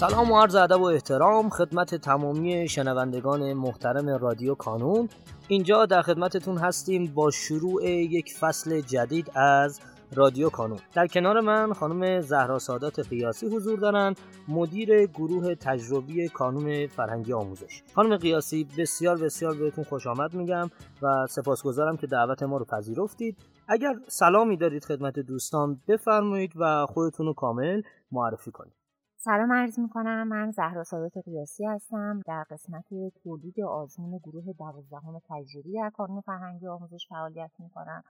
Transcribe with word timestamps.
سلام 0.00 0.32
و 0.32 0.40
عرض 0.40 0.54
ادب 0.54 0.80
و 0.80 0.84
احترام 0.84 1.48
خدمت 1.48 1.94
تمامی 1.94 2.68
شنوندگان 2.68 3.52
محترم 3.52 4.08
رادیو 4.08 4.54
کانون. 4.54 5.08
اینجا 5.48 5.86
در 5.86 6.02
خدمتتون 6.02 6.58
هستیم 6.58 7.06
با 7.14 7.30
شروع 7.30 7.84
یک 7.86 8.34
فصل 8.40 8.80
جدید 8.80 9.30
از 9.34 9.80
رادیو 10.14 10.50
کانون. 10.50 10.78
در 10.94 11.06
کنار 11.06 11.40
من 11.40 11.72
خانم 11.72 12.20
زهرا 12.20 12.58
سادات 12.58 13.08
قیاسی 13.08 13.46
حضور 13.46 13.78
دارند 13.78 14.20
مدیر 14.48 15.06
گروه 15.06 15.54
تجربی 15.54 16.28
کانون 16.28 16.86
فرهنگی 16.86 17.32
آموزش. 17.32 17.82
خانم 17.94 18.16
قیاسی 18.16 18.68
بسیار 18.78 19.16
بسیار 19.16 19.54
بهتون 19.54 19.84
خوش 19.84 20.06
آمد 20.06 20.34
میگم 20.34 20.70
و 21.02 21.26
سپاسگزارم 21.30 21.96
که 21.96 22.06
دعوت 22.06 22.42
ما 22.42 22.56
رو 22.56 22.64
پذیرفتید. 22.64 23.38
اگر 23.68 23.94
سلامی 24.08 24.56
دارید 24.56 24.84
خدمت 24.84 25.18
دوستان 25.18 25.80
بفرمایید 25.88 26.52
و 26.56 26.86
خودتون 26.86 27.26
رو 27.26 27.32
کامل 27.32 27.82
معرفی 28.12 28.50
کنید. 28.50 28.79
سلام 29.24 29.52
عرض 29.52 29.78
می 29.78 29.88
کنم 29.88 30.28
من 30.28 30.50
زهرا 30.50 30.84
سادات 30.84 31.18
قیاسی 31.24 31.64
هستم. 31.64 32.20
در 32.26 32.44
قسمت 32.50 32.84
تولید 33.22 33.60
آزمون 33.60 34.18
گروه 34.18 34.52
دوازدهم 34.58 35.20
تجربی 35.28 35.72
در 35.72 35.90
فرهنگی 36.26 36.66
آموزش 36.66 37.06
فعالیت 37.08 37.50
می 37.58 37.70
کنم 37.70 38.02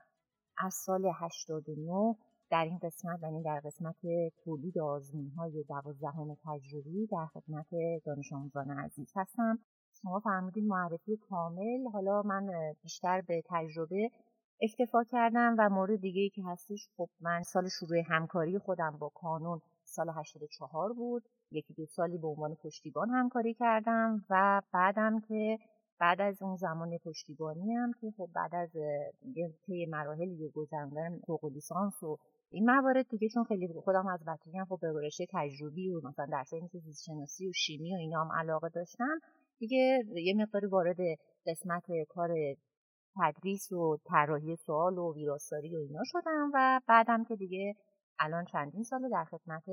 از 0.57 0.73
سال 0.73 1.11
89 1.15 2.15
در 2.51 2.65
این 2.65 2.77
قسمت 2.83 3.23
یعنی 3.23 3.43
در 3.43 3.59
قسمت 3.59 3.95
تولید 4.43 4.79
آزمون 4.79 5.31
های 5.37 5.63
دوازدهم 5.69 6.37
تجربی 6.43 7.07
در 7.07 7.25
خدمت 7.33 7.67
دانش 8.05 8.33
آموزان 8.33 8.71
عزیز 8.71 9.11
هستم. 9.15 9.59
شما 10.01 10.19
فرمودید 10.19 10.63
معرفی 10.67 11.17
کامل. 11.17 11.87
حالا 11.93 12.21
من 12.21 12.47
بیشتر 12.83 13.21
به 13.21 13.43
تجربه 13.49 14.09
اکتفا 14.61 15.03
کردم 15.03 15.55
و 15.59 15.69
مورد 15.69 16.01
دیگه 16.01 16.21
ای 16.21 16.29
که 16.29 16.43
هستش 16.45 16.89
خب 16.97 17.09
من 17.21 17.41
سال 17.43 17.67
شروع 17.67 18.01
همکاری 18.07 18.59
خودم 18.59 18.97
با 18.99 19.09
کانون 19.15 19.61
سال 19.91 20.09
84 20.09 20.93
بود. 20.93 21.23
یکی 21.51 21.73
دو 21.73 21.85
سالی 21.85 22.17
به 22.17 22.27
عنوان 22.27 22.55
پشتیبان 22.55 23.09
همکاری 23.09 23.53
کردم 23.53 24.25
و 24.29 24.61
بعدم 24.73 25.19
که 25.19 25.57
بعد 25.99 26.21
از 26.21 26.41
اون 26.41 26.55
زمان 26.55 26.97
پشتیبانی 26.97 27.73
هم 27.73 27.91
که 28.01 28.11
خب 28.17 28.29
بعد 28.35 28.55
از 28.55 28.69
طی 29.65 29.85
مراحلی 29.85 30.49
گذراندن 30.55 31.19
فوق 31.27 31.45
لیسانس 31.45 32.03
و 32.03 32.17
این 32.51 32.71
موارد 32.71 33.07
دیگه 33.09 33.29
چون 33.29 33.43
خیلی 33.43 33.67
خودم 33.83 34.07
از 34.07 34.19
بچگی 34.27 34.57
هم 34.57 34.65
خب 34.65 34.79
به 34.81 35.09
تجربی 35.33 35.89
و 35.89 36.07
مثلا 36.07 36.25
درسای 36.25 36.61
مثل 36.61 36.79
زیست 36.79 37.03
شناسی 37.03 37.49
و 37.49 37.51
شیمی 37.53 37.93
و 37.93 37.97
اینا 37.97 38.23
هم 38.23 38.31
علاقه 38.31 38.69
داشتم. 38.69 39.19
دیگه 39.59 40.03
یه 40.15 40.33
مقداری 40.33 40.67
وارد 40.67 40.97
قسمت 41.47 41.83
کار 42.09 42.29
تدریس 43.15 43.71
و 43.71 43.97
طراحی 44.05 44.55
سوال 44.55 44.97
و 44.97 45.13
ویراستاری 45.13 45.75
و 45.75 45.79
اینا 45.79 46.01
شدم 46.05 46.51
و 46.53 46.81
بعدم 46.87 47.23
که 47.23 47.35
دیگه 47.35 47.75
الان 48.21 48.45
چندین 48.45 48.83
ساله 48.83 49.09
در 49.09 49.25
خدمت 49.31 49.63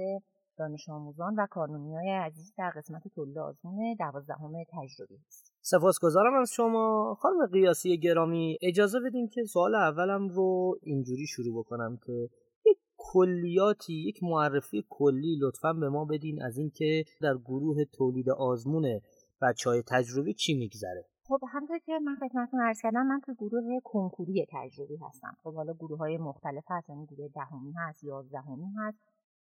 دانش 0.59 0.89
آموزان 0.89 1.35
و 1.39 1.47
کانونی 1.51 1.97
های 1.97 2.11
عزیز 2.11 2.55
در 2.59 2.71
قسمت 2.71 3.03
تولید 3.15 3.39
آزمون 3.39 3.97
دوازدهم 3.99 4.53
تجربی 4.73 5.19
است 5.27 5.53
سپاسگزارم 5.61 6.35
از 6.41 6.53
شما. 6.53 7.17
خانم 7.21 7.47
قیاسی 7.47 7.99
گرامی 7.99 8.59
اجازه 8.63 9.01
بدین 9.01 9.29
که 9.29 9.45
سوال 9.45 9.75
اولم 9.75 10.29
رو 10.29 10.79
اینجوری 10.83 11.27
شروع 11.27 11.59
بکنم 11.59 11.99
که 12.07 12.29
یک 12.67 12.79
کلیاتی 12.97 14.09
یک 14.09 14.23
معرفی 14.23 14.85
کلی 14.89 15.39
لطفا 15.41 15.73
به 15.73 15.89
ما 15.89 16.05
بدین 16.05 16.43
از 16.43 16.59
اینکه 16.59 17.05
در 17.21 17.35
گروه 17.35 17.85
تولید 17.85 18.31
آزمون 18.31 19.01
بچه 19.43 19.71
های 19.71 19.83
تجربی 19.87 20.35
چی 20.35 20.55
میگذره. 20.55 21.05
خب 21.29 21.41
همطور 21.48 21.79
که 21.79 21.98
من 21.98 22.17
خدمتتون 22.17 22.61
عرض 22.61 22.81
کردم 22.83 23.07
من 23.07 23.21
تو 23.21 23.34
گروه 23.34 23.81
کنکوری 23.84 24.47
تجربی 24.53 24.97
هستم. 24.97 25.37
خب 25.43 25.55
حالا 25.55 25.73
گروه 25.73 25.98
های 25.98 26.19
مختلف 26.19 26.65
هست 26.69 26.89
یعنی 26.89 27.07
گروه 27.07 27.29
دهمی 27.29 27.73
هست 27.73 28.05
یازدهمی 28.05 28.72
هست. 28.77 28.99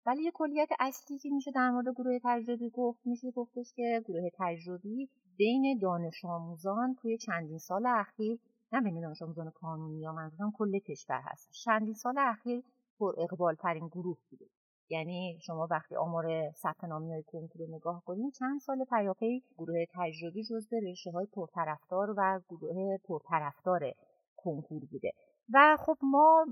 ولی 0.05 0.23
یه 0.23 0.31
کلیت 0.33 0.69
اصلی 0.79 1.17
که 1.17 1.29
میشه 1.29 1.51
در 1.51 1.71
مورد 1.71 1.85
گروه 1.95 2.19
تجربی 2.23 2.69
گفت 2.69 2.99
میشه 3.05 3.31
گفتش 3.31 3.73
که 3.75 4.03
گروه 4.07 4.29
تجربی 4.39 5.09
بین 5.37 5.79
دانش 5.81 6.25
آموزان 6.25 6.95
توی 7.01 7.17
چندین 7.17 7.57
سال 7.57 7.85
اخیر 7.85 8.39
نه 8.73 8.81
بین 8.81 9.01
دانش 9.01 9.21
آموزان 9.21 9.49
کانونی 9.49 9.99
یا 9.99 10.11
منظورم 10.11 10.51
کل 10.51 10.79
کشور 10.79 11.21
هست. 11.23 11.51
چندین 11.51 11.93
سال 11.93 12.17
اخیر 12.17 12.63
پر 12.99 13.13
اقبال 13.17 13.55
ترین 13.55 13.87
گروه 13.87 14.17
بوده. 14.29 14.45
یعنی 14.89 15.39
شما 15.41 15.67
وقتی 15.71 15.95
آمار 15.95 16.51
ثبت 16.51 16.83
نامی 16.83 17.11
های 17.11 17.23
کنکور 17.23 17.61
رو 17.61 17.75
نگاه 17.75 18.03
کنید 18.05 18.33
چند 18.33 18.59
سال 18.59 18.85
پیاپی 18.89 19.43
گروه 19.57 19.85
تجربی 19.93 20.43
جزو 20.43 20.75
رشته 20.91 21.11
های 21.11 21.25
پرطرفدار 21.25 22.13
و 22.17 22.41
گروه 22.49 22.97
پرطرفدار 22.97 23.91
کنکور 24.37 24.85
بوده. 24.91 25.11
و 25.53 25.77
خب 25.79 25.97
ما 26.03 26.45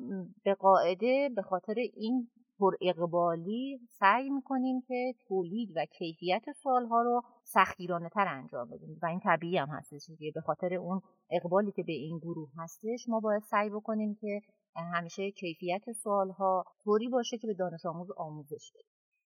به 0.43 0.53
قاعده 0.53 1.29
به 1.35 1.41
خاطر 1.41 1.75
این 1.77 2.27
پر 2.59 2.75
اقبالی 2.81 3.79
سعی 3.99 4.29
می‌کنیم 4.29 4.81
که 4.81 5.13
تولید 5.27 5.69
و 5.75 5.85
کیفیت 5.85 6.43
سوالها 6.63 7.01
رو 7.01 7.21
سختگیرانه 7.43 8.09
تر 8.09 8.27
انجام 8.27 8.69
بدیم. 8.69 8.99
و 9.01 9.05
این 9.05 9.19
طبیعی 9.19 9.57
هم 9.57 9.69
هستش 9.69 10.09
به 10.35 10.41
خاطر 10.41 10.73
اون 10.73 11.01
اقبالی 11.29 11.71
که 11.71 11.83
به 11.83 11.93
این 11.93 12.17
گروه 12.17 12.49
هستش 12.57 13.09
ما 13.09 13.19
باید 13.19 13.43
سعی 13.43 13.69
بکنیم 13.69 14.17
که 14.21 14.41
همیشه 14.75 15.31
کیفیت 15.31 15.91
سوالها 15.91 16.65
طوری 16.83 17.09
باشه 17.09 17.37
که 17.37 17.47
به 17.47 17.53
دانش 17.53 17.85
آموز 17.85 18.11
آموزش 18.17 18.71
بده 18.75 18.83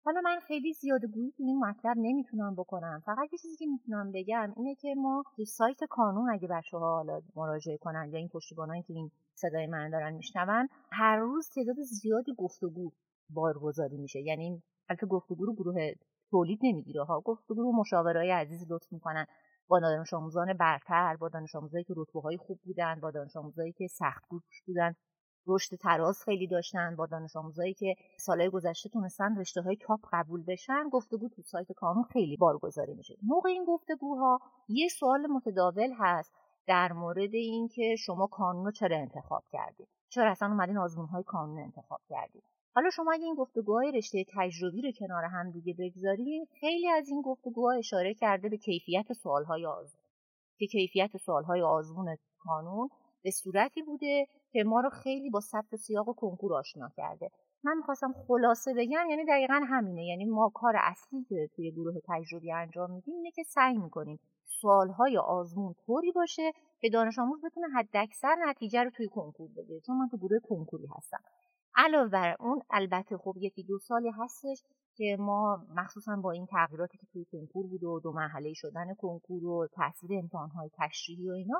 حالا 0.05 0.21
من 0.21 0.39
خیلی 0.39 0.73
زیاده 0.73 1.07
گویی 1.07 1.31
تو 1.31 1.43
این 1.43 1.59
مطلب 1.59 1.97
نمی‌تونم 1.97 2.55
بکنم. 2.55 3.01
فقط 3.05 3.33
یه 3.33 3.39
چیزی 3.41 3.55
که 3.55 3.65
می‌تونم 3.65 4.11
بگم 4.11 4.53
اینه 4.57 4.75
که 4.75 4.95
ما 4.97 5.23
تو 5.35 5.45
سایت 5.45 5.83
کانون 5.89 6.33
اگه 6.33 6.47
بچه 6.47 6.77
ها 6.77 6.95
حالا 6.95 7.21
مراجعه 7.35 7.77
کنن 7.77 8.09
یا 8.11 8.19
این 8.19 8.29
پشتیبانایی 8.29 8.83
که 8.83 8.93
این 8.93 9.11
صدای 9.33 9.67
من 9.67 9.89
دارن 9.89 10.13
میشنون 10.13 10.67
هر 10.91 11.17
روز 11.17 11.49
تعداد 11.55 11.75
زیادی 11.75 12.33
گفتگو 12.37 12.91
بارگذاری 13.29 13.97
میشه. 13.97 14.21
یعنی 14.21 14.63
البته 14.89 15.07
گفتگو 15.07 15.45
رو 15.45 15.53
گروه 15.53 15.91
تولید 16.29 16.59
نمی‌گیره 16.63 17.03
ها 17.03 17.21
گفتگو 17.21 17.61
رو 17.63 17.71
مشاورای 17.71 18.31
عزیز 18.31 18.71
لطف 18.71 18.93
می‌کنن. 18.93 19.25
با 19.67 19.79
دانش 19.79 20.13
آموزان 20.13 20.53
برتر 20.53 21.15
با 21.15 21.29
دانش 21.29 21.55
آموزایی 21.55 21.83
که 21.83 21.93
رتبه 21.97 22.21
های 22.21 22.37
خوب 22.37 22.59
بودن 22.65 22.99
با 22.99 23.11
دانش 23.11 23.35
آموزایی 23.35 23.71
که 23.71 23.87
سخت 23.87 24.23
بودن. 24.65 24.95
رشد 25.47 25.75
تراز 25.75 26.23
خیلی 26.23 26.47
داشتن 26.47 26.95
با 26.95 27.05
دانش 27.05 27.35
آموزایی 27.35 27.73
که 27.73 27.95
سالهای 28.17 28.49
گذشته 28.49 28.89
تونستن 28.89 29.37
رشته 29.39 29.61
های 29.61 29.75
تاپ 29.75 29.99
قبول 30.11 30.43
بشن 30.47 30.89
گفتگو 30.89 31.29
تو 31.29 31.41
سایت 31.41 31.71
کانون 31.71 32.03
خیلی 32.03 32.37
بارگذاری 32.37 32.93
میشه. 32.93 33.17
موقع 33.23 33.49
این 33.49 33.65
گفتگوها 33.65 34.39
یه 34.67 34.87
سوال 34.87 35.27
متداول 35.27 35.91
هست 35.97 36.31
در 36.67 36.91
مورد 36.91 37.33
اینکه 37.33 37.95
شما 37.95 38.27
کانون 38.27 38.65
رو 38.65 38.71
چرا 38.71 38.97
انتخاب 38.97 39.43
کردید 39.51 39.87
چرا 40.09 40.31
اصلا 40.31 40.47
اومدین 40.47 40.77
آزمون 40.77 41.07
های 41.07 41.23
کانون 41.23 41.59
انتخاب 41.59 41.99
کردید 42.09 42.43
حالا 42.75 42.89
شما 42.89 43.11
اگه 43.11 43.23
این 43.23 43.35
گفتگوهای 43.35 43.91
رشته 43.91 44.25
تجربی 44.35 44.81
رو 44.81 44.91
کنار 44.99 45.23
هم 45.23 45.51
دیگه 45.51 45.75
بگذارید 45.79 46.49
خیلی 46.59 46.89
از 46.89 47.09
این 47.09 47.21
گفتگوها 47.21 47.71
اشاره 47.71 48.13
کرده 48.13 48.49
به 48.49 48.57
کیفیت 48.57 49.13
سوالهای 49.13 49.65
آزمون. 49.65 50.01
که 50.57 50.67
کیفیت 50.67 51.17
سوالهای 51.17 51.61
آزمون 51.61 52.17
کانون 52.39 52.89
به 53.23 53.31
صورتی 53.31 53.81
بوده 53.81 54.27
که 54.51 54.63
ما 54.63 54.81
رو 54.81 54.89
خیلی 54.89 55.29
با 55.29 55.39
ثبت 55.39 55.75
سیاق 55.75 56.07
و 56.07 56.13
کنکور 56.13 56.53
آشنا 56.53 56.89
کرده. 56.97 57.29
من 57.63 57.77
می‌خواستم 57.77 58.13
خلاصه 58.27 58.73
بگم 58.73 59.09
یعنی 59.09 59.25
دقیقا 59.25 59.61
همینه. 59.67 60.05
یعنی 60.05 60.25
ما 60.25 60.51
کار 60.53 60.73
اصلی 60.77 61.25
که 61.29 61.49
توی 61.55 61.71
گروه 61.71 61.93
تجربی 62.07 62.51
انجام 62.51 62.91
میدیم 62.91 63.15
اینه 63.15 63.31
که 63.31 63.43
سعی 63.43 63.77
می‌کنیم 63.77 64.19
سوالهای 64.61 65.17
آزمون 65.17 65.75
طوری 65.85 66.11
باشه 66.11 66.51
که 66.79 66.89
دانش 66.89 67.19
آموز 67.19 67.41
بتونه 67.45 67.67
حداکثر 67.75 68.35
نتیجه 68.47 68.83
رو 68.83 68.89
توی 68.89 69.07
کنکور 69.07 69.49
بده 69.57 69.79
چون 69.79 69.97
من 69.97 70.07
تو 70.09 70.17
گروه 70.17 70.39
کنکوری 70.39 70.87
هستم. 70.97 71.19
علاوه 71.75 72.09
بر 72.09 72.35
اون 72.39 72.61
البته 72.69 73.17
خب 73.17 73.33
یکی 73.37 73.63
دو 73.63 73.79
سالی 73.79 74.09
هستش 74.09 74.63
که 74.95 75.17
ما 75.19 75.65
مخصوصا 75.75 76.15
با 76.15 76.31
این 76.31 76.45
تغییراتی 76.45 76.97
که 76.97 77.07
توی 77.13 77.25
کنکور 77.31 77.67
بود 77.67 77.83
و 77.83 77.99
دو 77.99 78.11
مرحله 78.11 78.53
شدن 78.53 78.93
کنکور 78.93 79.45
و 79.45 79.67
تاثیر 79.67 80.19
امتحانهای 80.19 80.69
تشریحی 80.77 81.29
و 81.29 81.33
اینا 81.33 81.59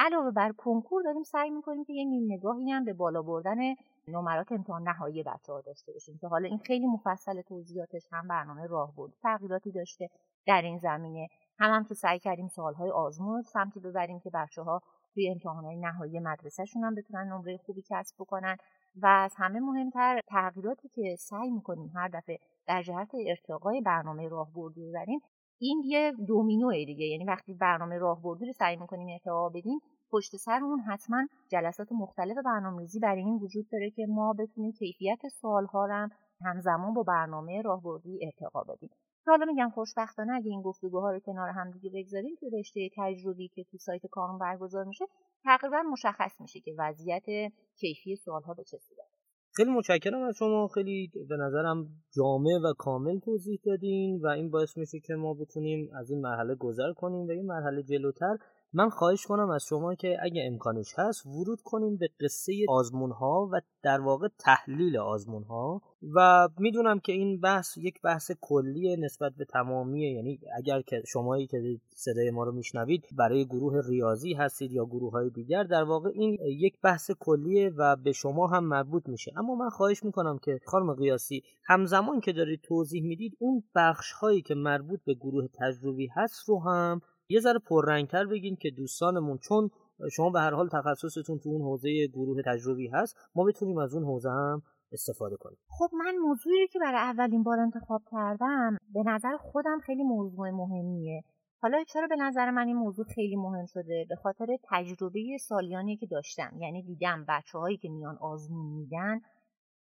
علاوه 0.00 0.30
بر 0.30 0.52
کنکور 0.52 1.02
داریم 1.02 1.22
سعی 1.22 1.50
می‌کنیم 1.50 1.84
که 1.84 1.92
یه 1.92 2.04
نیم 2.04 2.32
نگاهی 2.32 2.70
هم 2.70 2.84
به 2.84 2.92
بالا 2.92 3.22
بردن 3.22 3.74
نمرات 4.08 4.52
امتحان 4.52 4.88
نهایی 4.88 5.22
بچه 5.22 5.52
ها 5.52 5.60
داشته 5.60 5.92
باشیم 5.92 6.18
که 6.20 6.28
حالا 6.28 6.48
این 6.48 6.58
خیلی 6.58 6.86
مفصل 6.86 7.42
توضیحاتش 7.42 8.06
هم 8.12 8.28
برنامه 8.28 8.66
راهبرد 8.66 9.12
تغییراتی 9.22 9.72
داشته 9.72 10.08
در 10.46 10.62
این 10.62 10.78
زمینه. 10.78 11.28
هم 11.58 11.70
هم 11.74 11.84
که 11.84 11.94
سعی 11.94 12.18
کردیم 12.18 12.48
سوالهای 12.48 12.90
آزمون 12.90 13.42
سمتی 13.42 13.80
ببریم 13.80 14.20
که 14.20 14.30
بچه 14.30 14.62
ها 14.62 14.82
توی 15.14 15.30
امتحانهای 15.30 15.76
نهایی 15.76 16.20
مدرسهشون 16.20 16.84
هم 16.84 16.94
بتونن 16.94 17.32
نمره 17.32 17.56
خوبی 17.56 17.82
کسب 17.90 18.14
بکنن. 18.18 18.56
و 19.02 19.06
از 19.06 19.34
همه 19.36 19.60
مهمتر 19.60 20.20
تغییراتی 20.28 20.88
که 20.88 21.16
سعی 21.18 21.50
می‌کنیم 21.50 21.92
هر 21.94 22.08
دفعه 22.08 22.38
در 22.66 22.82
جهت 22.82 23.10
ارتقای 23.26 23.80
برنامه 23.80 24.28
راهبردی 24.28 24.88
ببریم 24.88 25.20
این 25.60 25.82
یه 25.84 26.12
دومینوه 26.26 26.84
دیگه. 26.84 27.06
یعنی 27.06 27.24
وقتی 27.24 27.54
برنامه 27.54 27.98
راهبردی 27.98 28.46
رو 28.46 28.52
سعی 28.52 28.76
می‌کنیم 28.76 29.08
ارتقا 29.12 29.48
بدیم 29.48 29.78
پشت 30.10 30.36
سر 30.36 30.60
اون 30.62 30.80
حتما 30.80 31.26
جلسات 31.48 31.92
مختلف 31.92 32.36
برنامه‌ریزی 32.44 33.00
برای 33.00 33.22
این 33.22 33.38
وجود 33.42 33.66
داره 33.72 33.90
که 33.90 34.06
ما 34.08 34.32
بتونیم 34.32 34.72
کیفیت 34.72 35.28
سوالها 35.40 35.86
رو 35.86 36.08
همزمان 36.44 36.94
با 36.94 37.02
برنامه 37.02 37.62
راهبردی 37.62 38.20
ارتقا 38.22 38.62
بدیم. 38.62 38.90
حالا 39.26 39.44
میگم 39.44 39.70
خوشبختانه 39.70 40.32
اگه 40.32 40.50
این 40.50 40.62
گفتگوها 40.62 41.10
رو 41.10 41.20
کنار 41.20 41.48
هم 41.48 41.70
دیگه 41.70 41.90
بگذاریم 41.94 42.34
تو 42.40 42.46
رشته 42.58 42.88
تجربی 42.96 43.48
که 43.48 43.64
تو 43.64 43.78
سایت 43.78 44.06
کانون 44.06 44.38
برگزار 44.38 44.84
میشه 44.84 45.04
تقریبا 45.44 45.82
مشخص 45.82 46.40
میشه 46.40 46.60
که 46.60 46.74
وضعیت 46.78 47.52
کیفی 47.80 48.16
سوالها 48.16 48.54
به 48.54 48.64
چه 48.64 48.78
صورت 48.78 49.17
خیلی 49.58 49.70
متشکرم 49.70 50.22
از 50.22 50.36
شما. 50.36 50.68
خیلی 50.68 51.10
به 51.28 51.36
نظرم 51.36 51.86
جامع 52.16 52.58
و 52.64 52.72
کامل 52.78 53.18
توضیح 53.18 53.60
دادین 53.64 54.20
و 54.22 54.26
این 54.26 54.50
باعث 54.50 54.76
میشه 54.76 55.00
که 55.00 55.14
ما 55.14 55.34
بتونیم 55.34 55.90
از 55.94 56.10
این 56.10 56.20
مرحله 56.20 56.54
گذر 56.54 56.92
کنیم 56.92 57.26
و 57.26 57.30
این 57.30 57.46
مرحله 57.46 57.82
جلوتر. 57.82 58.36
من 58.72 58.88
خواهش 58.88 59.26
کنم 59.26 59.50
از 59.50 59.64
شما 59.64 59.94
که 59.94 60.16
اگه 60.22 60.42
امکانش 60.46 60.94
هست 60.98 61.26
ورود 61.26 61.60
کنیم 61.62 61.96
به 61.96 62.08
قصه 62.20 62.52
آزمون 62.68 63.10
ها 63.10 63.48
و 63.52 63.60
در 63.82 64.00
واقع 64.00 64.28
تحلیل 64.38 64.96
آزمون 64.96 65.44
ها 65.44 65.82
و 66.14 66.48
می‌دونم 66.58 67.00
که 67.00 67.12
این 67.12 67.40
بحث 67.40 67.76
یک 67.76 68.02
بحث 68.02 68.30
کلیه 68.40 68.96
نسبت 68.96 69.32
به 69.32 69.44
تمامیه 69.44 70.12
یعنی 70.12 70.40
اگر 70.56 70.82
که 70.82 71.02
شمایی 71.06 71.46
که 71.46 71.80
صدای 71.88 72.30
ما 72.30 72.44
رو 72.44 72.52
میشنوید 72.52 73.04
برای 73.12 73.44
گروه 73.44 73.80
ریاضی 73.88 74.34
هستید 74.34 74.72
یا 74.72 74.84
گروه 74.84 75.12
های 75.12 75.30
دیگر 75.30 75.62
در 75.62 75.84
واقع 75.84 76.10
این 76.14 76.38
یک 76.42 76.80
بحث 76.80 77.10
کلیه 77.10 77.70
و 77.76 77.96
به 77.96 78.12
شما 78.12 78.46
هم 78.46 78.64
مربوط 78.64 79.08
میشه. 79.08 79.32
اما 79.36 79.54
من 79.54 79.68
خواهش 79.68 80.04
می‌کنم 80.04 80.38
که 80.38 80.60
خانم 80.66 80.94
قیاسی 80.94 81.42
همزمان 81.64 82.20
که 82.20 82.32
دارید 82.32 82.60
توضیح 82.62 83.02
می‌دید 83.02 83.36
اون 83.38 83.62
بخش 83.74 84.12
هایی 84.12 84.42
که 84.42 84.54
مربوط 84.54 85.00
به 85.04 85.14
گروه 85.14 85.48
تجربی 85.58 86.06
هست 86.06 86.48
رو 86.48 86.62
هم 86.62 87.00
یه 87.30 87.40
ذره 87.40 87.58
پررنگتر 87.58 88.26
بگین 88.26 88.56
که 88.56 88.70
دوستانمون 88.70 89.38
چون 89.38 89.70
شما 90.12 90.30
به 90.30 90.40
هر 90.40 90.50
حال 90.50 90.68
تخصصتون 90.68 91.38
تو 91.38 91.48
اون 91.48 91.62
حوزه 91.62 92.06
گروه 92.06 92.42
تجربی 92.46 92.88
هست 92.88 93.16
ما 93.34 93.44
بتونیم 93.44 93.78
از 93.78 93.94
اون 93.94 94.04
حوزه 94.04 94.30
هم 94.30 94.62
استفاده 94.92 95.36
کنیم. 95.36 95.58
خب 95.68 95.90
من 95.92 96.16
موضوعی 96.16 96.68
که 96.68 96.78
برای 96.78 97.00
اولین 97.00 97.42
بار 97.42 97.58
انتخاب 97.60 98.02
کردم 98.10 98.76
به 98.94 99.02
نظر 99.06 99.36
خودم 99.36 99.78
خیلی 99.86 100.02
موضوع 100.02 100.50
مهمیه. 100.50 101.24
حالا 101.62 101.84
چرا 101.84 102.06
به 102.06 102.16
نظر 102.16 102.50
من 102.50 102.66
این 102.66 102.76
موضوع 102.76 103.06
خیلی 103.06 103.36
مهم 103.36 103.66
شده؟ 103.66 104.06
به 104.08 104.16
خاطر 104.16 104.46
تجربه 104.70 105.36
سالیانی 105.40 105.96
که 105.96 106.06
داشتم. 106.06 106.56
یعنی 106.58 106.82
دیدم 106.82 107.24
بچه 107.28 107.58
هایی 107.58 107.76
که 107.76 107.88
میان 107.88 108.18
آزمون 108.20 108.66
میدن 108.66 109.20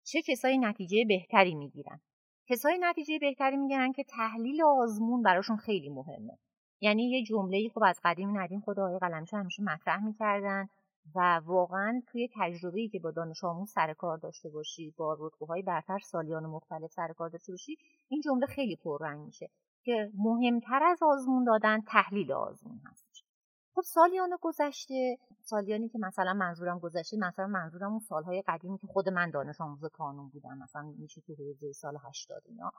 چه 0.05 0.23
کسایی 0.23 0.59
نتیجه 0.59 1.05
بهتری 1.09 1.55
می‌گیرن. 1.55 2.01
کسایی 2.49 2.79
نتیجه 2.81 3.19
بهتری 3.19 3.57
می‌گیرن 3.57 3.93
که 3.93 4.05
تحلیل 4.05 4.63
آزمون 4.63 5.23
براشون 5.23 5.57
خیلی 5.57 5.89
مهمه. 5.89 6.39
یعنی 6.81 7.11
یه 7.11 7.25
جمله 7.25 7.69
خب 7.75 7.83
از 7.85 8.01
قدیم 8.05 8.39
ندیم 8.39 8.61
خود 8.61 8.81
آقای 8.81 8.99
قلمچه 8.99 9.37
همیشه 9.37 9.63
مطرح 9.63 10.05
می‌کردن 10.05 10.69
و 11.15 11.41
واقعا 11.45 12.03
توی 12.07 12.29
تجربه‌ای 12.35 12.89
که 12.89 12.99
با 12.99 13.11
دانش 13.11 13.45
آموز 13.45 13.71
سر 13.71 13.93
کار 13.93 14.19
داشته 14.19 14.49
باشی 14.49 14.95
با 14.97 15.17
رتبه 15.21 15.47
های 15.47 15.63
برتر 15.63 15.99
سالیان 15.99 16.47
مختلف 16.47 16.93
سر 16.93 17.13
کار 17.13 17.29
داشته 17.29 17.53
باشی 17.53 17.77
این 18.09 18.21
جمله 18.21 18.47
خیلی 18.47 18.77
پررنگ 18.77 19.27
میشه 19.27 19.51
که 19.83 20.11
مهمتر 20.15 20.83
از 20.83 21.03
آزمون 21.03 21.45
دادن 21.45 21.81
تحلیل 21.81 22.33
آزمون 22.33 22.81
هستش. 22.85 23.25
خب 23.75 23.83
سالیان 23.83 24.39
گذشته 24.41 25.19
سالیانی 25.43 25.89
که 25.89 25.99
مثلا 25.99 26.35
منظورم 26.35 26.79
گذشته 26.79 27.17
مثلا 27.17 27.47
منظورم 27.47 27.91
اون 27.91 27.99
سالهای 27.99 28.43
قدیمی 28.49 28.79
که 28.79 28.87
خود 28.87 29.09
من 29.09 29.31
دانش 29.31 29.61
آموز 29.61 29.85
کانون 29.85 30.29
بودم 30.29 30.59
مثلا 30.59 30.83
میشه 30.99 31.21
تو 31.21 31.35
حوزه 31.35 31.73
سال 31.73 31.97
80 32.09 32.43
اینا. 32.49 32.73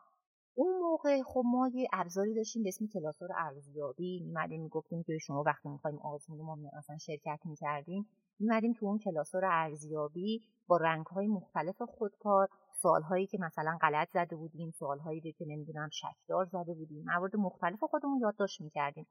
اون 0.56 0.80
موقع 0.80 1.22
خب 1.24 1.44
ما 1.46 1.68
یه 1.74 1.88
ابزاری 1.94 2.34
داشتیم 2.34 2.64
به 2.64 2.70
اسم 2.70 2.88
کلاسور 2.88 3.30
ارزیابی. 3.38 4.20
میمدیم 4.20 4.62
می‌گفتیم 4.62 5.04
که 5.04 5.18
شما 5.18 5.44
وقتی 5.44 5.70
می‌خوایم 5.70 5.98
آزمون 5.98 6.42
ما 6.46 6.58
مثلا 6.78 6.98
شرکت 6.98 7.40
می‌کردیم 7.46 8.06
میمدیم 8.40 8.74
تو 8.74 8.86
اون 8.86 8.98
کلاسور 8.98 9.46
ارزیابی 9.46 10.42
با 10.68 10.78
رنگهای 10.78 11.28
مختلف 11.28 11.82
خودکار 11.82 12.50
سوالهایی 12.74 13.28
که 13.28 13.38
مثلا 13.38 13.78
غلط 13.82 14.10
زده 14.14 14.36
بودیم 14.36 14.72
سوالهایی 14.72 15.22
که 15.22 15.46
نمی‌دونم 15.48 15.90
شکدار 15.92 16.46
زده 16.46 16.74
بودیم 16.74 17.04
موارد 17.06 17.36
مختلف 17.36 17.84
خودمون 17.84 18.20
یادداشت 18.20 18.62
می‌کردیم. 18.62 19.08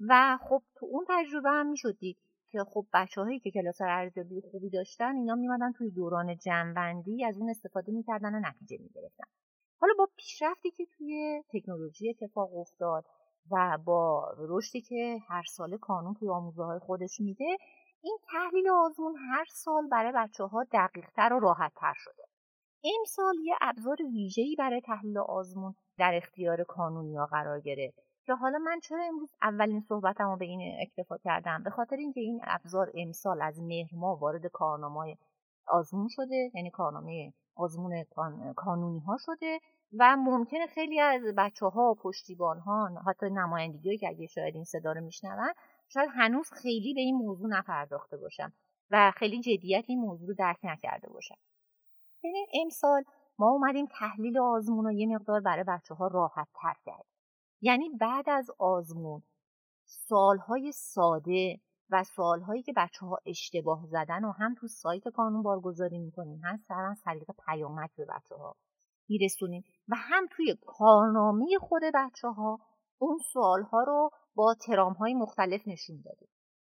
و 0.00 0.38
خب 0.48 0.62
تو 0.74 0.86
اون 0.86 1.04
تجربه 1.08 1.50
هم 1.50 1.70
می‌شد 1.70 1.98
دید 1.98 2.16
که 2.50 2.64
خب 2.64 2.86
بچه 2.92 3.20
هایی 3.20 3.40
که 3.40 3.50
کلاس 3.50 3.80
ارزیابی 3.80 4.40
خوبی 4.40 4.70
داشتن 4.70 5.16
اینا 5.16 5.34
میمدن 5.34 5.72
توی 5.72 5.90
دوران 5.90 6.36
جنبندی 6.36 7.24
از 7.24 7.38
اون 7.38 7.50
استفاده 7.50 7.92
می‌کردن 7.92 8.34
و 8.34 8.40
نتیجه 8.40 8.78
می‌گرفتن. 8.82 9.24
حالا 9.84 9.94
با 9.98 10.08
پیشرفتی 10.16 10.70
که 10.70 10.86
توی 10.86 11.42
تکنولوژی 11.52 12.10
اتفاق 12.10 12.56
افتاد 12.56 13.04
و 13.50 13.78
با 13.84 14.34
رشدی 14.38 14.80
که 14.80 15.18
هر 15.28 15.42
سال 15.42 15.76
کانون 15.76 16.14
توی 16.14 16.28
آموزه 16.28 16.62
های 16.62 16.78
خودش 16.78 17.20
میده 17.20 17.56
این 18.02 18.18
تحلیل 18.32 18.68
آزمون 18.68 19.16
هر 19.16 19.44
سال 19.48 19.88
برای 19.88 20.12
بچه 20.16 20.44
ها 20.44 20.64
دقیقتر 20.72 21.32
و 21.32 21.40
راحت 21.40 21.72
تر 21.76 21.92
شده. 21.96 22.22
امسال 22.98 23.34
یه 23.44 23.54
ابزار 23.60 23.96
ویژه‌ای 24.12 24.56
برای 24.58 24.80
تحلیل 24.80 25.18
آزمون 25.18 25.74
در 25.98 26.14
اختیار 26.14 26.64
کانونیا 26.64 27.26
قرار 27.26 27.60
گرفت. 27.60 27.98
که 28.26 28.34
حالا 28.34 28.58
من 28.58 28.80
چرا 28.80 29.04
امروز 29.04 29.32
اولین 29.42 29.80
صحبتم 29.80 30.30
رو 30.30 30.36
به 30.36 30.44
این 30.44 30.76
اکتفا 30.80 31.18
کردم؟ 31.18 31.62
به 31.62 31.70
خاطر 31.70 31.96
اینکه 31.96 32.20
این 32.20 32.40
ابزار 32.44 32.92
امسال 32.94 33.42
از 33.42 33.60
مهر 33.60 33.90
وارد 33.94 34.46
کارنامه 34.46 35.16
آزمون 35.66 36.08
شده 36.08 36.50
یعنی 36.54 36.70
کارنامه 36.70 37.32
آزمون 37.56 38.04
کانونی 38.56 38.98
ها 38.98 39.16
شده 39.20 39.60
و 39.92 40.16
ممکنه 40.16 40.66
خیلی 40.66 41.00
از 41.00 41.22
بچه 41.36 41.66
ها 41.66 41.90
و 41.90 41.94
پشتیبان 41.94 42.58
ها 42.58 43.02
حتی 43.06 43.30
نمایندگی 43.30 43.98
که 43.98 44.08
اگه 44.08 44.26
شاید 44.26 44.54
این 44.54 44.64
صدا 44.64 44.92
رو 44.92 45.00
میشنون 45.00 45.52
شاید 45.88 46.10
هنوز 46.12 46.50
خیلی 46.50 46.94
به 46.94 47.00
این 47.00 47.16
موضوع 47.16 47.48
نپرداخته 47.48 48.16
باشن 48.16 48.52
و 48.90 49.12
خیلی 49.16 49.40
جدیت 49.40 49.84
این 49.86 50.00
موضوع 50.00 50.28
رو 50.28 50.34
درک 50.34 50.58
نکرده 50.62 51.08
باشن. 51.08 51.34
ببین 52.24 52.46
امسال 52.62 53.04
ما 53.38 53.50
اومدیم 53.50 53.86
تحلیل 53.86 54.38
آزمون 54.38 54.84
رو 54.84 54.92
یه 54.92 55.06
مقدار 55.06 55.40
برای 55.40 55.64
بچه 55.64 55.94
ها 55.94 56.06
راحت 56.06 56.48
تر 56.54 56.74
کردیم. 56.86 57.14
یعنی 57.60 57.90
بعد 58.00 58.30
از 58.30 58.50
آزمون 58.58 59.22
سالهای 59.84 60.72
ساده 60.72 61.60
و 61.90 62.04
سوالهایی 62.04 62.62
که 62.62 62.72
بچه 62.76 63.06
ها 63.06 63.18
اشتباه 63.26 63.86
زدن 63.86 64.24
و 64.24 64.30
هم 64.32 64.54
تو 64.54 64.66
سایت 64.66 65.06
قانون 65.06 65.42
بارگذاری 65.42 65.98
می‌کنیم 65.98 66.40
هم 66.44 66.56
سر 66.56 66.84
از 66.84 67.02
طریق 67.04 67.30
پیامک 67.46 67.90
به 67.96 68.04
بچه 68.04 68.34
ها 68.34 68.56
میرسونیم. 69.08 69.64
و 69.88 69.94
هم 69.96 70.26
توی 70.30 70.56
کارنامه 70.66 71.46
خود 71.60 71.82
بچه 71.94 72.28
ها 72.28 72.58
اون 72.98 73.18
سوال 73.32 73.62
ها 73.62 73.82
رو 73.82 74.10
با 74.34 74.54
ترام 74.54 74.92
های 74.92 75.14
مختلف 75.14 75.68
نشون 75.68 76.02
دادیم 76.04 76.28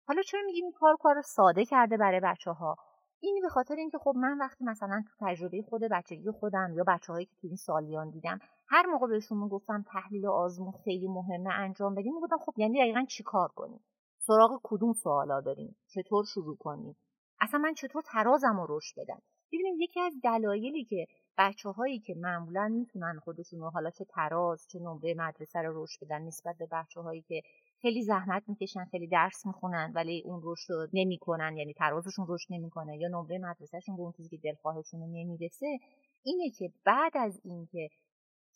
حالا 0.09 0.23
چرا 0.23 0.41
میگیم 0.47 0.65
این 0.65 0.73
کار 0.73 0.97
کار 0.97 1.23
ساده 1.23 1.65
کرده 1.65 1.97
برای 1.97 2.21
بچه 2.21 2.51
ها 2.51 2.77
این 3.21 3.39
به 3.43 3.49
خاطر 3.49 3.75
اینکه 3.75 3.99
خب 3.99 4.13
من 4.17 4.39
وقتی 4.39 4.65
مثلا 4.65 5.03
تو 5.07 5.27
تجربه 5.27 5.63
خود 5.69 5.83
بچگی 5.91 6.31
خودم 6.31 6.73
یا 6.75 6.85
بچه 6.89 7.13
هایی 7.13 7.27
که 7.27 7.35
تو 7.41 7.47
این 7.47 7.57
سالیان 7.57 8.11
دیدم 8.11 8.39
هر 8.69 8.87
موقع 8.87 9.07
بهشون 9.07 9.49
گفتم 9.49 9.85
تحلیل 9.93 10.27
آزمون 10.27 10.73
خیلی 10.85 11.09
مهمه 11.09 11.51
انجام 11.55 11.95
بدیم 11.95 12.15
می‌گفتم 12.15 12.39
خب 12.39 12.53
یعنی 12.57 12.79
دقیقا 12.79 13.05
چی 13.09 13.23
کار 13.23 13.49
کنیم؟ 13.49 13.85
سراغ 14.19 14.61
کدوم 14.63 14.93
سوالا 14.93 15.41
داریم؟ 15.41 15.77
چطور 15.87 16.25
شروع 16.25 16.57
کنیم؟ 16.57 16.97
اصلا 17.41 17.61
من 17.61 17.75
چطور 17.75 18.03
ترازم 18.03 18.61
رو 18.61 18.77
رشد 18.77 18.95
بدم؟ 19.01 19.23
ببینیم 19.53 19.81
یکی 19.81 20.01
از 20.01 20.13
دلایلی 20.25 20.85
که 20.85 21.07
بچه 21.39 21.69
هایی 21.69 21.99
که 21.99 22.15
معمولا 22.15 22.69
می‌تونن 22.69 23.19
خودشون 23.25 23.61
رو 23.61 23.71
حالا 23.71 23.91
چه 23.91 24.05
تراز 24.05 24.67
چه 24.69 24.79
نمره 24.79 25.15
مدرسه 25.15 25.59
رو 25.59 25.83
رشد 25.85 26.05
بدن 26.05 26.23
نسبت 26.23 26.57
به 26.59 26.67
بچه 26.73 27.01
هایی 27.01 27.23
که 27.23 27.43
خیلی 27.83 28.03
زحمت 28.03 28.43
می‌کشن 28.49 28.85
خیلی 28.85 29.07
درس 29.07 29.47
می‌خونن 29.47 29.93
ولی 29.95 30.23
اون 30.27 30.41
رشد 30.45 30.73
رو 30.73 30.87
نمی‌کنن 30.93 31.57
یعنی 31.57 31.75
ترازشون 31.75 32.27
رشد 32.29 32.47
نمی‌کنه 32.51 32.99
یا 32.99 33.09
نمره 33.09 33.39
مدرسهشون 33.39 33.97
به 33.97 34.03
اون 34.03 34.13
چیزی 34.13 34.29
که 34.29 34.37
دلخواهشون 34.37 35.01
نمی‌رسه. 35.01 35.79
اینه 36.23 36.51
که 36.51 36.73
بعد 36.85 37.17
از 37.17 37.41
اینکه 37.45 37.89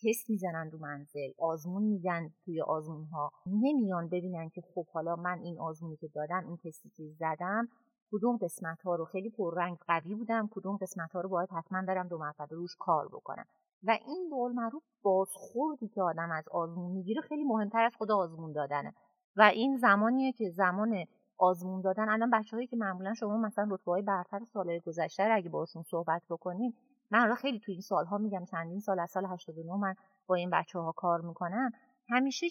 تست 0.02 0.30
می‌زنن 0.30 0.70
رو 0.70 0.78
منزل 0.78 1.30
آزمون 1.38 1.82
میدن 1.82 2.30
توی 2.44 2.60
آزمون 2.62 3.04
ها 3.06 3.32
نمیان 3.46 4.08
ببینن 4.08 4.48
که 4.48 4.62
خب 4.74 4.86
حالا 4.88 5.16
من 5.16 5.38
این 5.38 5.58
آزمونی 5.58 5.96
که 5.96 6.08
دادم 6.08 6.44
این 6.46 6.56
تستی 6.56 6.90
که 6.96 7.04
زدم 7.18 7.68
کدوم 8.14 8.36
قسمت 8.36 8.82
ها 8.82 8.94
رو 8.94 9.04
خیلی 9.04 9.30
پررنگ 9.30 9.78
قوی 9.86 10.14
بودم 10.14 10.48
کدوم 10.52 10.76
قسمت 10.76 11.12
ها 11.12 11.20
رو 11.20 11.28
باید 11.28 11.50
حتما 11.50 11.82
برم 11.82 12.08
دو 12.08 12.18
مرتبه 12.18 12.56
روش 12.56 12.76
کار 12.78 13.08
بکنم. 13.08 13.44
و 13.84 13.98
این 14.06 14.30
به 14.30 14.36
معروف 14.54 14.82
بازخوردی 15.02 15.88
که 15.88 16.02
آدم 16.02 16.30
از 16.30 16.48
آزمون 16.48 16.92
می‌گیره 16.92 17.20
خیلی 17.20 17.44
مهمتر 17.44 17.84
از 17.84 17.94
خود 17.96 18.10
آزمون 18.10 18.52
دادنه. 18.52 18.94
و 19.36 19.42
این 19.42 19.76
زمانیه 19.76 20.32
که 20.32 20.50
زمان 20.50 21.04
آزمون 21.38 21.80
دادن 21.80 22.08
الان 22.08 22.30
بچههایی 22.30 22.66
که 22.66 22.76
معمولا 22.76 23.14
شما 23.14 23.36
مثلا 23.36 23.68
رتبه 23.70 23.92
های 23.92 24.02
برتر 24.02 24.40
سالهای 24.52 24.80
گذشته 24.80 25.22
اگه 25.22 25.50
باشون 25.50 25.82
صحبت 25.82 26.22
بکنین 26.30 26.74
من 27.10 27.34
خیلی 27.34 27.58
تو 27.58 27.72
این 27.72 27.80
سالها 27.80 28.18
میگم 28.18 28.44
چندین 28.44 28.80
سال 28.80 29.00
از 29.00 29.10
سال 29.10 29.24
89 29.26 29.76
من 29.76 29.94
با 30.26 30.34
این 30.34 30.50
بچه 30.50 30.78
ها 30.78 30.92
کار 30.92 31.20
می‌کنم. 31.20 31.70
همیشه 32.08 32.46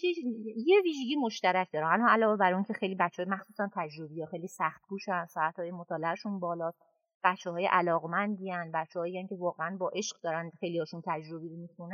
یه 0.66 0.80
ویژگی 0.84 1.16
مشترک 1.16 1.72
دارن 1.72 1.86
الان 1.86 2.08
علاوه 2.08 2.36
بر 2.36 2.52
اون 2.52 2.64
که 2.64 2.72
خیلی 2.72 2.94
بچه 2.94 3.24
مخصوصا 3.24 3.68
تجربی 3.74 4.20
ها 4.20 4.26
خیلی 4.26 4.48
سخت 4.48 4.82
گوشن 4.88 5.26
ساعت 5.26 5.58
های 5.58 5.70
مطالعهشون 5.70 6.40
بالاست 6.40 6.82
بچه 7.24 7.50
های 7.50 7.66
علاقمندی 7.66 8.50
هن 8.50 8.70
بچه 8.74 9.00
هایی 9.00 9.26
که 9.26 9.34
واقعا 9.34 9.76
با 9.76 9.90
عشق 9.94 10.20
دارن 10.22 10.50
خیلی 10.60 10.78
هاشون 10.78 11.02
تجربی 11.06 11.48
رو 11.48 11.88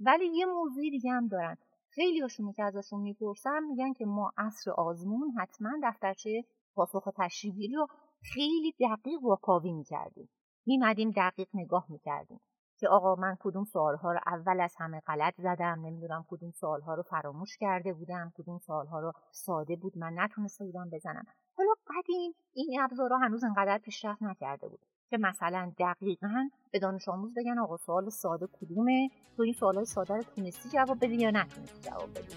ولی 0.00 0.26
یه 0.26 0.46
موضوعی 0.46 0.90
دیگه 0.90 1.10
هم 1.10 1.28
دارن. 1.28 1.56
خیلی 1.90 2.20
هاشون 2.20 2.52
که 2.52 2.62
ازشون 2.62 3.00
می‌پرسم 3.00 3.62
میگن 3.62 3.92
که 3.92 4.06
ما 4.06 4.32
عصر 4.38 4.70
آزمون 4.70 5.30
حتما 5.30 5.70
دفترچه 5.82 6.44
پاسخ 6.74 7.08
تشریفی 7.16 7.68
رو 7.68 7.86
خیلی 8.22 8.74
دقیق 8.80 9.24
و 9.24 9.36
کاوی 9.36 9.72
می‌کردیم. 9.72 10.28
میمدیم 10.66 11.10
دقیق 11.10 11.48
نگاه 11.54 11.86
می‌کردیم. 11.88 12.40
که 12.78 12.88
آقا 12.88 13.14
من 13.14 13.36
کدوم 13.40 13.64
سوالها 13.64 14.12
رو 14.12 14.20
اول 14.26 14.60
از 14.60 14.74
همه 14.78 15.00
غلط 15.00 15.34
زدم 15.38 15.80
نمی‌دونم 15.82 16.24
کدوم 16.28 16.50
سوالها 16.50 16.94
رو 16.94 17.02
فراموش 17.02 17.56
کرده 17.58 17.92
بودم 17.92 18.32
کدوم 18.38 18.58
سوالها 18.58 19.00
رو 19.00 19.12
ساده 19.30 19.76
بود 19.76 19.98
من 19.98 20.12
نتونسته 20.16 20.64
بودم 20.64 20.90
بزنم. 20.92 21.24
حالا 21.56 21.70
قدیم 21.86 22.32
این 22.54 22.80
ابزارها 22.80 23.18
هنوز 23.18 23.44
انقدر 23.44 23.78
پیشرفت 23.78 24.22
نکرده 24.22 24.68
بود 24.68 24.80
که 25.10 25.18
مثلا 25.18 25.72
دقیقا 25.78 26.48
به 26.72 26.78
دانش 26.78 27.08
آموز 27.08 27.34
بگن 27.36 27.58
آقا 27.58 27.76
سوال 27.76 28.10
ساده 28.10 28.48
کدومه 28.60 29.08
تو 29.36 29.42
این 29.42 29.52
سوالای 29.52 29.84
ساده 29.84 30.14
رو 30.14 30.22
تونستی 30.22 30.68
جواب 30.68 30.98
بدی 31.00 31.16
یا 31.16 31.30
نتونستی 31.30 31.90
جواب 31.90 32.10
بدی؟ 32.10 32.36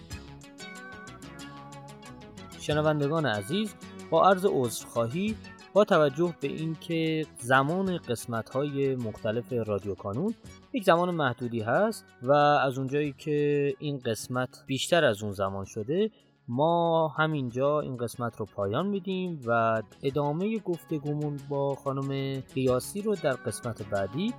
شنوندگان 2.59 3.25
عزیز 3.25 3.75
با 4.09 4.29
عرض 4.29 4.45
عذرخواهی 4.45 5.35
با 5.73 5.85
توجه 5.85 6.33
به 6.41 6.47
اینکه 6.47 7.25
زمان 7.37 7.97
قسمت 7.97 8.49
های 8.49 8.95
مختلف 8.95 9.53
رادیو 9.53 9.95
کانون 9.95 10.33
یک 10.73 10.83
زمان 10.83 11.11
محدودی 11.11 11.61
هست 11.61 12.05
و 12.21 12.31
از 12.31 12.77
اونجایی 12.77 13.15
که 13.17 13.73
این 13.79 13.97
قسمت 13.97 14.63
بیشتر 14.67 15.05
از 15.05 15.23
اون 15.23 15.31
زمان 15.31 15.65
شده 15.65 16.11
ما 16.47 17.07
همینجا 17.07 17.79
این 17.79 17.97
قسمت 17.97 18.37
رو 18.37 18.45
پایان 18.45 18.87
میدیم 18.87 19.41
و 19.45 19.81
ادامه 20.03 20.57
گفتگومون 20.57 21.39
با 21.49 21.75
خانم 21.75 22.41
قیاسی 22.55 23.01
رو 23.01 23.15
در 23.15 23.33
قسمت 23.33 23.89
بعدی 23.89 24.33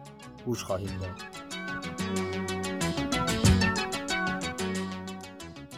گوش 0.47 0.65
خواهیم 0.65 0.99
داد. 1.01 1.50